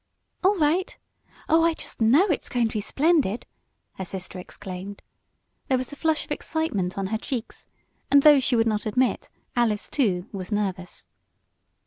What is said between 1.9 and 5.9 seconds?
know it's going to be splendid!" her sister exclaimed. There